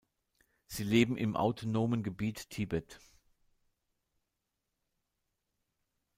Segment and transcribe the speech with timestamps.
[0.65, 2.99] Sie leben im Autonomen Gebiet Tibet.